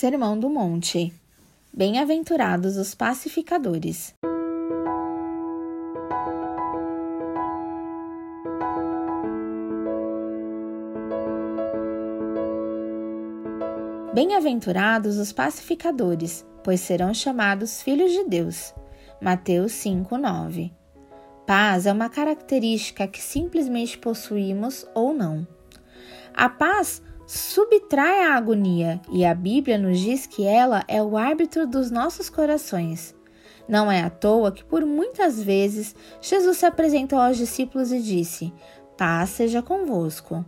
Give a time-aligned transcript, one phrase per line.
[0.00, 1.12] Sermão do Monte.
[1.74, 4.14] Bem-aventurados os pacificadores.
[14.14, 18.72] Bem-aventurados os pacificadores, pois serão chamados filhos de Deus.
[19.20, 20.70] Mateus 5:9.
[21.44, 25.44] Paz é uma característica que simplesmente possuímos ou não.
[26.32, 31.66] A paz subtrai a agonia e a Bíblia nos diz que ela é o árbitro
[31.66, 33.14] dos nossos corações.
[33.68, 38.50] Não é à toa que por muitas vezes Jesus se apresentou aos discípulos e disse:
[38.96, 40.42] Paz seja convosco.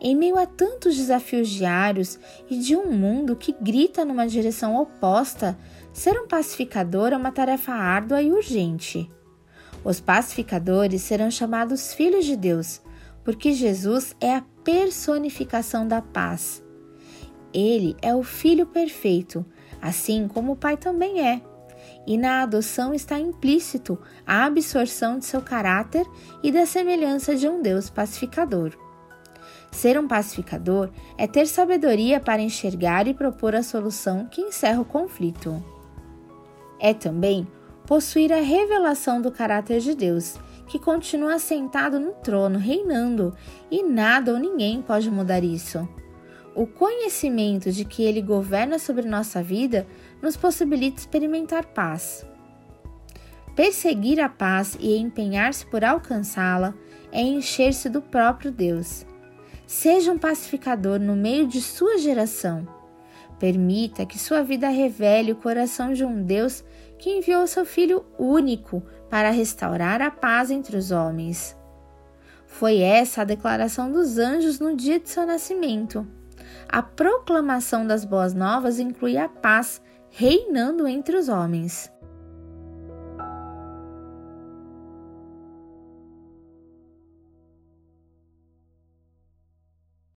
[0.00, 5.58] Em meio a tantos desafios diários e de um mundo que grita numa direção oposta,
[5.92, 9.10] ser um pacificador é uma tarefa árdua e urgente.
[9.82, 12.80] Os pacificadores serão chamados filhos de Deus,
[13.30, 16.60] porque Jesus é a personificação da paz.
[17.54, 19.46] Ele é o Filho perfeito,
[19.80, 21.40] assim como o Pai também é.
[22.04, 26.04] E na adoção está implícito a absorção de seu caráter
[26.42, 28.72] e da semelhança de um Deus pacificador.
[29.70, 34.84] Ser um pacificador é ter sabedoria para enxergar e propor a solução que encerra o
[34.84, 35.62] conflito.
[36.80, 37.46] É também
[37.86, 40.36] possuir a revelação do caráter de Deus
[40.70, 43.34] que continua sentado no trono, reinando,
[43.68, 45.86] e nada ou ninguém pode mudar isso.
[46.54, 49.84] O conhecimento de que Ele governa sobre nossa vida
[50.22, 52.24] nos possibilita experimentar paz.
[53.56, 56.72] Perseguir a paz e empenhar-se por alcançá-la
[57.10, 59.04] é encher-se do próprio Deus.
[59.66, 62.64] Seja um pacificador no meio de sua geração.
[63.40, 66.62] Permita que sua vida revele o coração de um Deus
[66.96, 71.56] que enviou seu Filho único para restaurar a paz entre os homens.
[72.46, 76.06] Foi essa a declaração dos anjos no dia de seu nascimento.
[76.68, 81.90] A proclamação das boas novas inclui a paz reinando entre os homens.